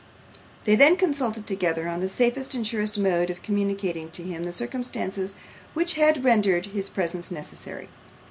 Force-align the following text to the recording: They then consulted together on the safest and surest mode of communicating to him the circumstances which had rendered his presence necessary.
They 0.63 0.73
then 0.75 0.97
consulted 0.97 1.45
together 1.45 1.87
on 1.87 1.99
the 1.99 2.09
safest 2.09 2.55
and 2.55 2.65
surest 2.65 2.97
mode 2.97 3.29
of 3.29 3.43
communicating 3.43 4.09
to 4.09 4.23
him 4.23 4.45
the 4.45 4.51
circumstances 4.51 5.35
which 5.75 5.93
had 5.93 6.23
rendered 6.25 6.65
his 6.65 6.89
presence 6.89 7.29
necessary. 7.29 7.87